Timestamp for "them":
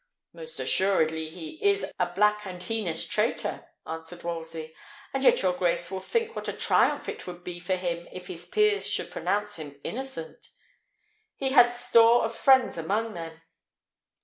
13.13-13.43